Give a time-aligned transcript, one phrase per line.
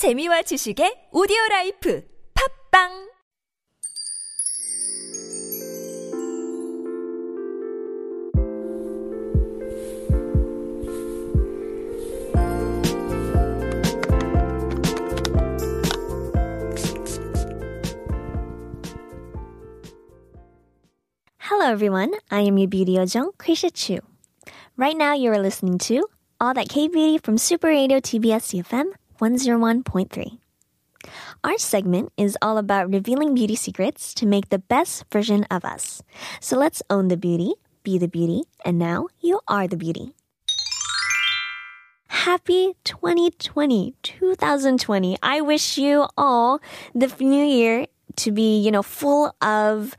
[0.00, 2.00] 재미와 지식의 오디오 라이프
[2.32, 2.88] 팝빵
[21.36, 22.16] Hello everyone.
[22.30, 24.00] I am your beauty ojong, Krisha Chu.
[24.78, 26.08] Right now you are listening to
[26.40, 30.38] All That K-Beauty from Super Radio TBS eFM 101.3.
[31.44, 36.02] Our segment is all about revealing beauty secrets to make the best version of us.
[36.40, 37.52] So let's own the beauty,
[37.82, 40.14] be the beauty, and now you are the beauty.
[42.08, 45.16] Happy 2020, 2020.
[45.22, 46.60] I wish you all
[46.94, 49.96] the new year to be, you know, full of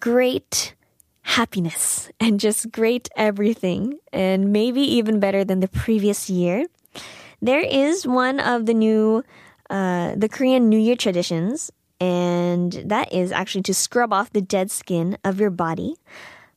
[0.00, 0.74] great
[1.22, 6.64] happiness and just great everything and maybe even better than the previous year
[7.42, 9.24] there is one of the new,
[9.70, 14.70] uh, the Korean New Year traditions, and that is actually to scrub off the dead
[14.70, 15.96] skin of your body,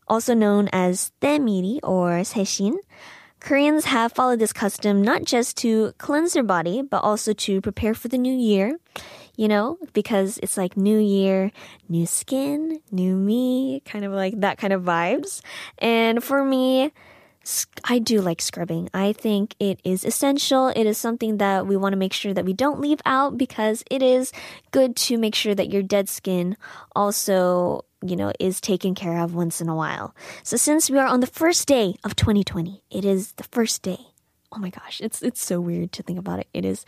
[0.08, 2.78] also known as temiri or seshin.
[3.40, 7.94] Koreans have followed this custom not just to cleanse their body, but also to prepare
[7.94, 8.78] for the new year.
[9.38, 11.54] You know, because it's like new year,
[11.88, 15.40] new skin, new me, kind of like that kind of vibes.
[15.78, 16.92] And for me,
[17.84, 18.90] I do like scrubbing.
[18.94, 20.68] I think it is essential.
[20.70, 23.84] It is something that we want to make sure that we don't leave out because
[23.90, 24.32] it is
[24.72, 26.58] good to make sure that your dead skin
[26.96, 30.16] also, you know, is taken care of once in a while.
[30.44, 34.00] So since we are on the first day of 2020, it is the first day.
[34.52, 36.48] Oh my gosh, it's it's so weird to think about it.
[36.54, 36.86] It is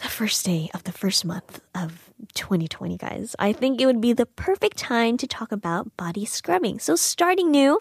[0.00, 3.34] the first day of the first month of 2020, guys.
[3.38, 6.78] I think it would be the perfect time to talk about body scrubbing.
[6.78, 7.80] So, starting new,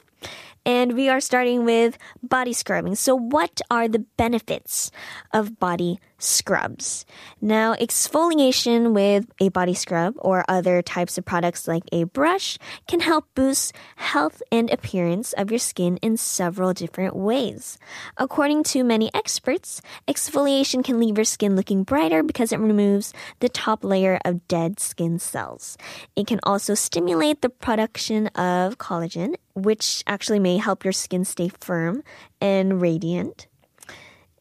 [0.68, 2.96] and we are starting with body scrubbing.
[2.96, 4.92] So, what are the benefits
[5.34, 7.06] of body scrubs?
[7.40, 13.00] Now, exfoliation with a body scrub or other types of products like a brush can
[13.00, 17.78] help boost health and appearance of your skin in several different ways.
[18.18, 23.47] According to many experts, exfoliation can leave your skin looking brighter because it removes the
[23.47, 25.78] top layer of dead skin cells.
[26.18, 31.50] It can also stimulate the production of collagen which actually may help your skin stay
[31.50, 32.03] firm
[32.40, 33.47] and radiant.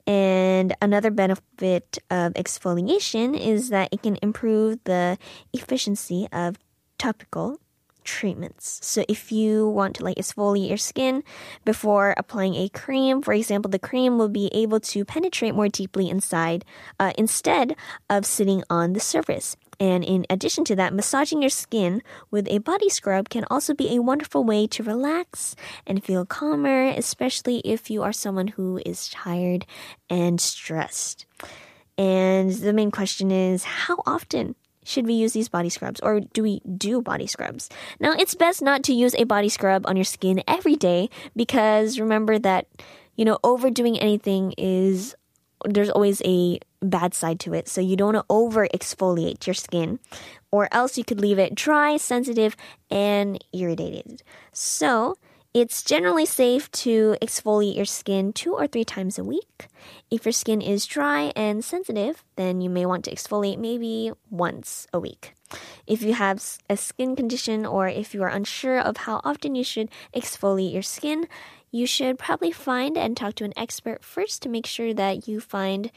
[0.06, 5.18] And another benefit of exfoliation is that it can improve the
[5.52, 6.58] efficiency of
[6.98, 7.58] topical
[8.04, 8.78] treatments.
[8.82, 11.24] So if you want to like exfoliate your skin
[11.64, 16.08] before applying a cream, for example, the cream will be able to penetrate more deeply
[16.08, 16.64] inside
[17.00, 17.74] uh, instead
[18.08, 19.56] of sitting on the surface.
[19.78, 23.94] And in addition to that, massaging your skin with a body scrub can also be
[23.94, 25.54] a wonderful way to relax
[25.86, 29.66] and feel calmer, especially if you are someone who is tired
[30.08, 31.26] and stressed.
[31.98, 34.54] And the main question is how often
[34.84, 37.68] should we use these body scrubs or do we do body scrubs?
[37.98, 41.98] Now, it's best not to use a body scrub on your skin every day because
[41.98, 42.68] remember that,
[43.16, 45.14] you know, overdoing anything is
[45.64, 47.68] there's always a bad side to it.
[47.68, 49.98] So you don't want to over exfoliate your skin,
[50.50, 52.56] or else you could leave it dry, sensitive,
[52.90, 54.22] and irritated.
[54.52, 55.16] So
[55.56, 59.68] it's generally safe to exfoliate your skin two or three times a week.
[60.10, 64.86] If your skin is dry and sensitive, then you may want to exfoliate maybe once
[64.92, 65.32] a week.
[65.86, 69.64] If you have a skin condition or if you are unsure of how often you
[69.64, 71.26] should exfoliate your skin,
[71.70, 75.40] you should probably find and talk to an expert first to make sure that you
[75.40, 75.90] find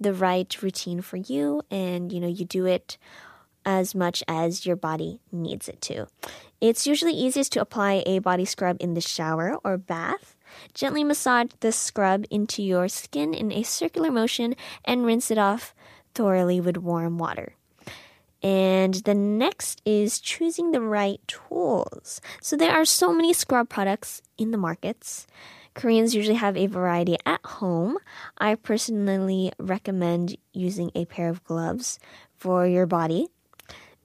[0.00, 2.98] the right routine for you and you know you do it
[3.64, 6.06] as much as your body needs it to.
[6.60, 10.36] It's usually easiest to apply a body scrub in the shower or bath.
[10.72, 15.74] Gently massage the scrub into your skin in a circular motion and rinse it off
[16.14, 17.54] thoroughly with warm water.
[18.42, 22.20] And the next is choosing the right tools.
[22.40, 25.26] So there are so many scrub products in the markets.
[25.76, 27.98] Koreans usually have a variety at home.
[28.38, 32.00] I personally recommend using a pair of gloves
[32.38, 33.28] for your body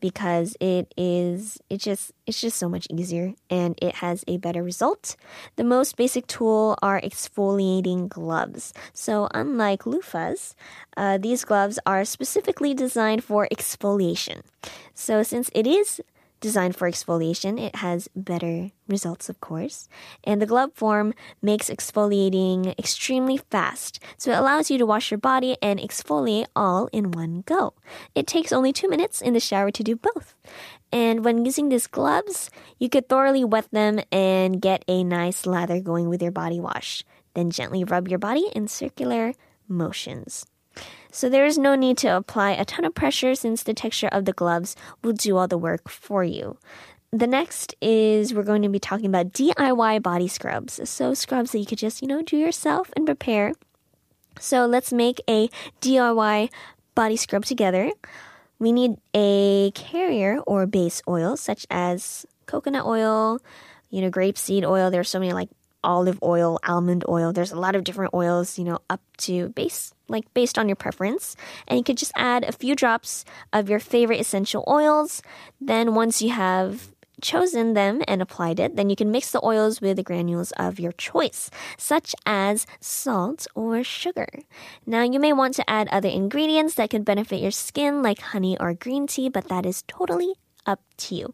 [0.01, 4.61] because it is it just it's just so much easier and it has a better
[4.61, 5.15] result.
[5.55, 8.73] The most basic tool are exfoliating gloves.
[8.91, 10.55] So unlike loofahs,
[10.97, 14.41] uh, these gloves are specifically designed for exfoliation.
[14.93, 16.01] So since it is
[16.41, 17.57] designed for exfoliation.
[17.59, 19.87] It has better results, of course.
[20.25, 25.17] And the glove form makes exfoliating extremely fast, so it allows you to wash your
[25.17, 27.73] body and exfoliate all in one go.
[28.13, 30.35] It takes only two minutes in the shower to do both.
[30.91, 35.79] And when using these gloves, you could thoroughly wet them and get a nice lather
[35.79, 37.05] going with your body wash.
[37.33, 39.33] Then gently rub your body in circular
[39.69, 40.45] motions.
[41.11, 44.25] So there is no need to apply a ton of pressure since the texture of
[44.25, 46.57] the gloves will do all the work for you.
[47.11, 50.89] The next is we're going to be talking about DIY body scrubs.
[50.89, 53.51] So scrubs that you could just, you know, do yourself and prepare.
[54.39, 55.49] So let's make a
[55.81, 56.49] DIY
[56.95, 57.91] body scrub together.
[58.59, 63.41] We need a carrier or base oil such as coconut oil,
[63.89, 64.89] you know, grapeseed oil.
[64.89, 65.49] There's so many like
[65.83, 67.33] olive oil, almond oil.
[67.33, 70.75] There's a lot of different oils, you know, up to base, like based on your
[70.75, 71.35] preference.
[71.67, 75.23] And you could just add a few drops of your favorite essential oils.
[75.59, 76.91] Then once you have
[77.21, 80.79] chosen them and applied it, then you can mix the oils with the granules of
[80.79, 84.27] your choice, such as salt or sugar.
[84.85, 88.57] Now, you may want to add other ingredients that could benefit your skin, like honey
[88.59, 90.33] or green tea, but that is totally
[90.65, 91.33] up to you.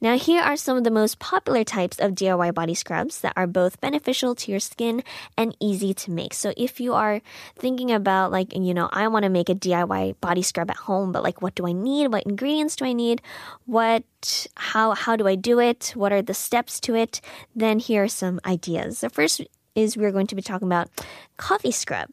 [0.00, 3.46] Now, here are some of the most popular types of DIY body scrubs that are
[3.46, 5.02] both beneficial to your skin
[5.36, 6.34] and easy to make.
[6.34, 7.20] So, if you are
[7.56, 11.12] thinking about, like, you know, I want to make a DIY body scrub at home,
[11.12, 12.12] but like, what do I need?
[12.12, 13.22] What ingredients do I need?
[13.66, 14.04] What,
[14.56, 15.92] how, how do I do it?
[15.94, 17.20] What are the steps to it?
[17.54, 19.00] Then here are some ideas.
[19.00, 19.42] The first
[19.74, 20.88] is we're going to be talking about
[21.36, 22.08] coffee scrub.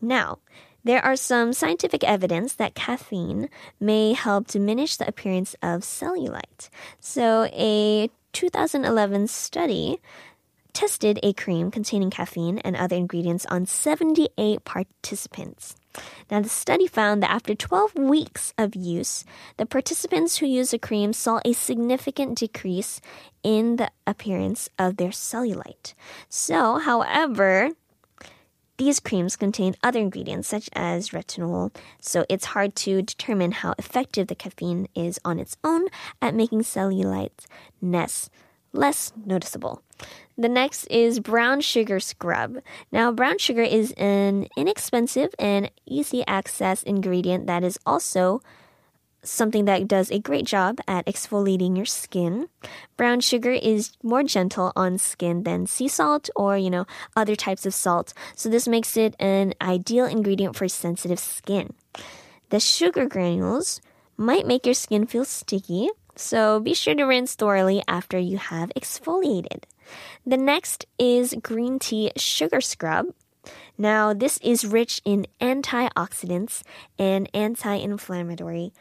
[0.00, 0.38] Now,
[0.84, 3.48] there are some scientific evidence that caffeine
[3.78, 6.68] may help diminish the appearance of cellulite.
[7.00, 10.00] So, a 2011 study
[10.72, 15.76] tested a cream containing caffeine and other ingredients on 78 participants.
[16.30, 19.24] Now, the study found that after 12 weeks of use,
[19.58, 23.00] the participants who used the cream saw a significant decrease
[23.42, 25.92] in the appearance of their cellulite.
[26.30, 27.70] So, however,
[28.78, 34.26] these creams contain other ingredients such as retinol, so it's hard to determine how effective
[34.28, 35.86] the caffeine is on its own
[36.20, 37.46] at making cellulite
[37.80, 39.82] less noticeable.
[40.36, 42.58] The next is brown sugar scrub.
[42.90, 48.40] Now, brown sugar is an inexpensive and easy access ingredient that is also
[49.22, 52.48] something that does a great job at exfoliating your skin.
[52.96, 56.86] Brown sugar is more gentle on skin than sea salt or, you know,
[57.16, 58.12] other types of salt.
[58.34, 61.72] So this makes it an ideal ingredient for sensitive skin.
[62.50, 63.80] The sugar granules
[64.16, 68.70] might make your skin feel sticky, so be sure to rinse thoroughly after you have
[68.76, 69.64] exfoliated.
[70.26, 73.06] The next is green tea sugar scrub.
[73.78, 76.62] Now, this is rich in antioxidants
[76.98, 78.72] and anti inflammatory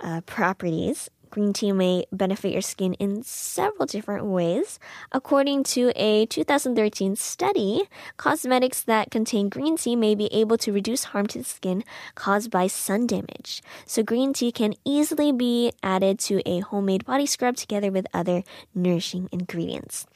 [0.00, 1.10] uh, properties.
[1.30, 4.80] Green tea may benefit your skin in several different ways.
[5.12, 7.82] According to a 2013 study,
[8.16, 11.84] cosmetics that contain green tea may be able to reduce harm to the skin
[12.16, 13.62] caused by sun damage.
[13.86, 18.42] So, green tea can easily be added to a homemade body scrub together with other
[18.74, 20.06] nourishing ingredients.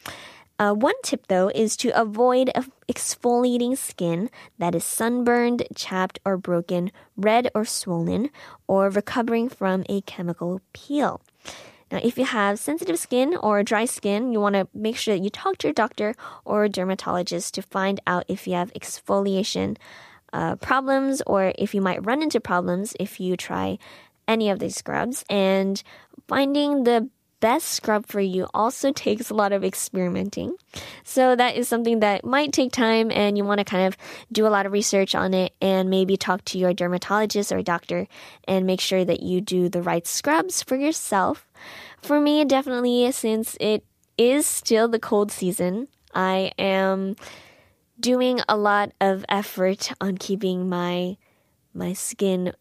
[0.58, 2.50] Uh, one tip, though, is to avoid
[2.88, 8.30] exfoliating skin that is sunburned, chapped, or broken, red or swollen,
[8.68, 11.20] or recovering from a chemical peel.
[11.90, 15.22] Now, if you have sensitive skin or dry skin, you want to make sure that
[15.22, 16.14] you talk to your doctor
[16.44, 19.76] or dermatologist to find out if you have exfoliation
[20.32, 23.78] uh, problems or if you might run into problems if you try
[24.26, 25.24] any of these scrubs.
[25.28, 25.82] And
[26.26, 27.08] finding the
[27.44, 30.56] best scrub for you also takes a lot of experimenting.
[31.02, 33.99] So that is something that might take time and you want to kind of
[34.32, 38.08] do a lot of research on it and maybe talk to your dermatologist or doctor
[38.49, 41.46] and make sure that you do the right scrubs for yourself.
[42.01, 43.84] For me, definitely, since it
[44.17, 47.15] is still the cold season, I am
[48.01, 51.19] doing a lot of effort on keeping my
[51.74, 52.55] my skin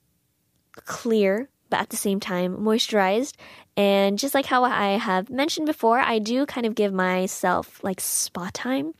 [0.76, 3.34] clear but at the same time moisturized.
[3.76, 8.00] And just like how I have mentioned before, I do kind of give myself like
[8.00, 8.94] spa time.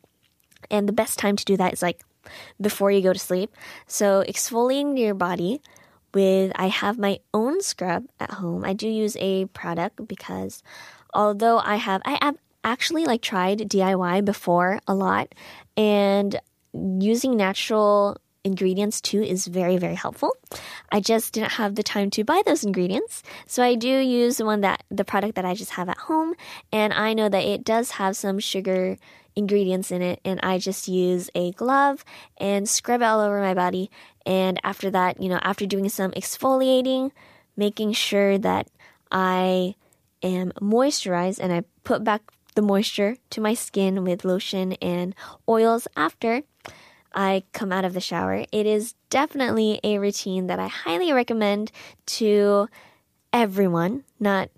[0.72, 2.02] And the best time to do that is like
[2.60, 3.54] before you go to sleep.
[3.86, 5.62] So exfoliating your body
[6.16, 8.66] with I have my own scrub at home.
[8.66, 10.64] I do use a product because
[11.14, 15.36] although I have I have actually like tried DIY before a lot
[15.78, 16.42] and
[16.74, 20.36] using natural ingredients too is very, very helpful.
[20.92, 23.24] I just didn't have the time to buy those ingredients.
[23.48, 26.36] So I do use the one that the product that I just have at home.
[26.72, 28.98] And I know that it does have some sugar
[29.36, 30.20] ingredients in it.
[30.26, 32.04] And I just use a glove
[32.38, 33.90] and scrub it all over my body.
[34.26, 37.12] And after that, you know, after doing some exfoliating,
[37.56, 38.68] making sure that
[39.12, 39.76] I
[40.22, 42.22] am moisturized and I put back
[42.56, 45.16] the moisture to my skin with lotion and
[45.50, 46.44] oils after
[47.14, 48.46] I come out of the shower.
[48.52, 51.72] It is definitely a routine that I highly recommend
[52.18, 52.68] to
[53.32, 54.50] everyone, not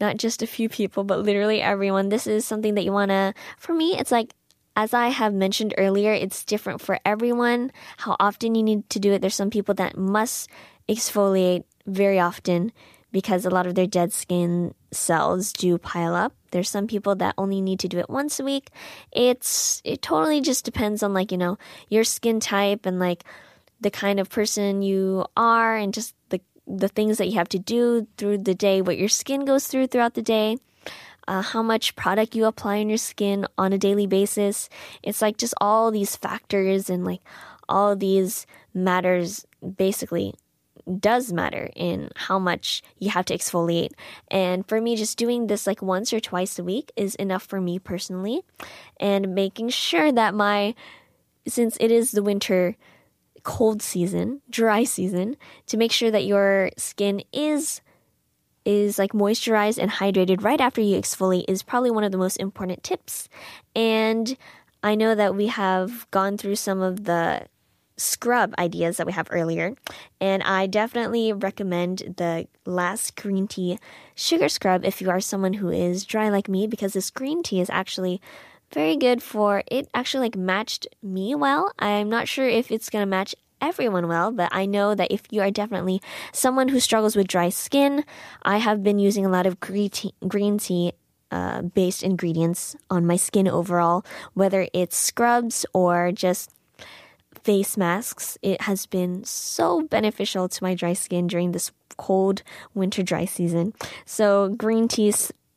[0.00, 2.08] not just a few people, but literally everyone.
[2.08, 4.34] This is something that you want to for me it's like
[4.76, 7.72] as I have mentioned earlier, it's different for everyone.
[7.98, 9.20] How often you need to do it.
[9.20, 10.48] There's some people that must
[10.88, 12.72] exfoliate very often
[13.12, 16.32] because a lot of their dead skin cells do pile up.
[16.50, 18.70] There's some people that only need to do it once a week.
[19.12, 23.24] It's it totally just depends on like, you know, your skin type and like
[23.80, 27.58] the kind of person you are and just the the things that you have to
[27.58, 30.56] do through the day, what your skin goes through throughout the day.
[31.28, 34.68] Uh, how much product you apply on your skin on a daily basis.
[35.00, 37.20] It's like just all these factors and like
[37.68, 40.34] all these matters basically
[40.98, 43.92] does matter in how much you have to exfoliate.
[44.28, 47.60] And for me, just doing this like once or twice a week is enough for
[47.60, 48.42] me personally.
[48.98, 50.74] And making sure that my,
[51.46, 52.76] since it is the winter
[53.42, 57.80] cold season, dry season, to make sure that your skin is
[58.66, 62.36] is like moisturized and hydrated right after you exfoliate is probably one of the most
[62.36, 63.28] important tips.
[63.74, 64.36] And
[64.82, 67.46] I know that we have gone through some of the
[68.00, 69.74] scrub ideas that we have earlier.
[70.20, 73.78] And I definitely recommend the last green tea
[74.14, 77.60] sugar scrub if you are someone who is dry like me, because this green tea
[77.60, 78.20] is actually
[78.72, 81.72] very good for it actually like matched me well.
[81.78, 85.42] I'm not sure if it's gonna match everyone well, but I know that if you
[85.42, 86.00] are definitely
[86.32, 88.04] someone who struggles with dry skin,
[88.42, 90.92] I have been using a lot of green tea, green tea
[91.30, 94.04] uh, based ingredients on my skin overall,
[94.34, 96.50] whether it's scrubs or just
[97.42, 98.38] face masks.
[98.42, 102.42] It has been so beneficial to my dry skin during this cold
[102.74, 103.74] winter dry season.
[104.04, 105.12] So, green tea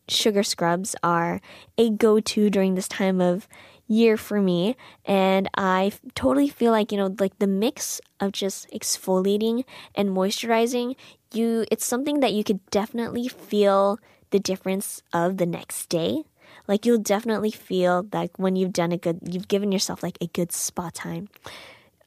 [0.07, 1.39] sugar scrubs are
[1.77, 3.47] a go to during this time of
[3.87, 4.75] year for me.
[5.05, 9.63] And I totally feel like, you know, like the mix of just exfoliating
[9.95, 10.95] and moisturizing,
[11.33, 13.99] you, it's something that you could definitely feel
[14.31, 16.23] the difference of the next day.
[16.67, 20.27] Like you'll definitely feel like when you've done a good, you've given yourself like a
[20.27, 21.29] good spa time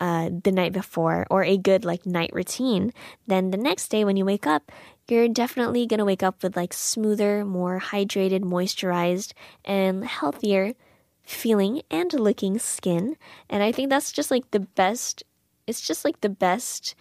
[0.00, 2.92] uh, the night before or a good like night routine,
[3.26, 4.70] then the next day when you wake up,
[5.08, 9.32] you're definitely to wake up with like smoother, more hydrated, moisturized,
[9.64, 10.75] and healthier
[11.22, 13.16] feeling and looking skin.
[13.48, 15.22] And I think that's just like the best,
[15.66, 16.94] it's just like the best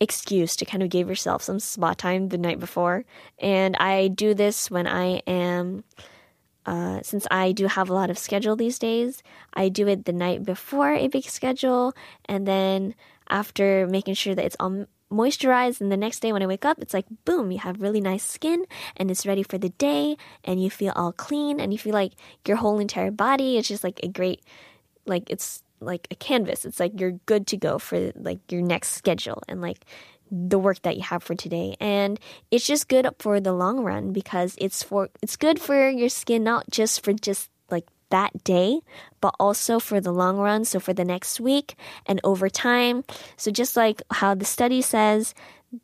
[0.00, 3.04] excuse to kind of give yourself some spa time the night before.
[3.38, 5.84] And I do this when I am
[6.66, 9.22] uh, since I do have a lot of schedule these days,
[9.54, 11.94] I do it the night before a big schedule,
[12.26, 12.94] and then
[13.28, 16.78] after making sure that it's all moisturized, and the next day when I wake up,
[16.80, 18.64] it's like boom, you have really nice skin,
[18.96, 22.12] and it's ready for the day, and you feel all clean, and you feel like
[22.46, 24.40] your whole entire body is just like a great,
[25.06, 26.64] like it's like a canvas.
[26.64, 29.84] It's like you're good to go for like your next schedule, and like
[30.34, 31.76] the work that you have for today.
[31.80, 32.18] And
[32.50, 36.42] it's just good for the long run because it's for it's good for your skin
[36.42, 38.80] not just for just like that day
[39.20, 40.64] but also for the long run.
[40.64, 41.76] So for the next week
[42.06, 43.04] and over time.
[43.36, 45.34] So just like how the study says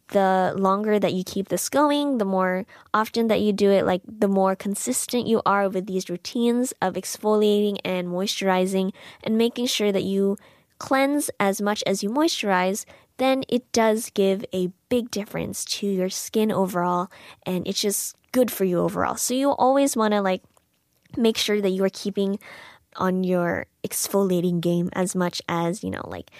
[0.09, 2.65] the longer that you keep this going the more
[2.95, 6.95] often that you do it like the more consistent you are with these routines of
[6.95, 8.93] exfoliating and moisturizing
[9.25, 10.37] and making sure that you
[10.81, 12.85] cleanse as much as you moisturize
[13.19, 17.11] then it does give a big difference to your skin overall
[17.45, 19.17] and it's just good for you overall.
[19.17, 20.43] So you always want to like
[21.17, 22.39] make sure that you are keeping
[22.97, 26.31] on your exfoliating game as much as, you know, like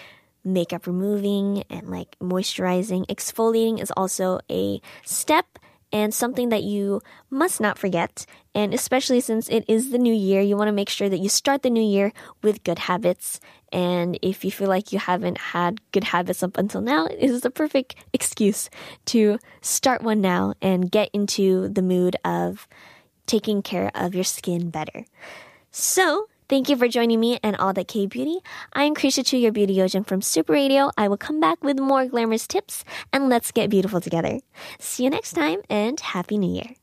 [0.43, 3.05] makeup removing and like moisturizing.
[3.05, 5.59] Exfoliating is also a step
[5.91, 8.25] and something that you must not forget.
[8.53, 11.29] And especially since it is the new year, you want to make sure that you
[11.29, 13.39] start the new year with good habits.
[13.71, 17.41] And if you feel like you haven't had good habits up until now, it is
[17.41, 18.69] the perfect excuse
[19.05, 22.67] to start one now and get into the mood of
[23.25, 25.05] taking care of your skin better.
[25.71, 28.39] So, Thank you for joining me and All That K Beauty.
[28.73, 30.91] I'm Krisha Chu, your beauty yojin from Super Radio.
[30.97, 34.41] I will come back with more glamorous tips and let's get beautiful together.
[34.77, 36.80] See you next time and Happy New Year.